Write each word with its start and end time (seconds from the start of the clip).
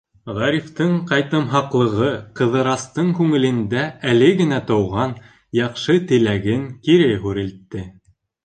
Ғарифтың 0.35 0.93
ҡайтымһаҡлығы 1.09 2.07
Ҡыҙырастың 2.39 3.11
күңелендә 3.19 3.83
әле 4.15 4.31
генә 4.41 4.59
тыуған 4.73 5.15
яҡшы 5.63 5.99
теләген 6.13 6.65
кире 6.89 7.13
һүрелтте. 7.29 7.89